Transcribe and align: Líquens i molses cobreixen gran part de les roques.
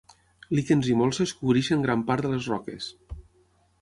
Líquens 0.59 0.87
i 0.93 0.95
molses 1.01 1.33
cobreixen 1.41 1.85
gran 1.85 2.05
part 2.11 2.27
de 2.27 2.33
les 2.33 2.49
roques. 2.55 2.89